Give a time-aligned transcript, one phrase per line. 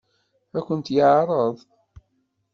[0.55, 1.57] Ad akent-t-yeɛṛeḍ?